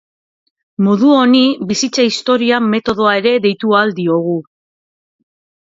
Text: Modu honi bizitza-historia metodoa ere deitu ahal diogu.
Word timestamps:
Modu 0.87 1.11
honi 1.17 1.41
bizitza-historia 1.73 2.61
metodoa 2.71 3.13
ere 3.21 3.37
deitu 3.47 3.79
ahal 3.81 3.95
diogu. 4.03 4.37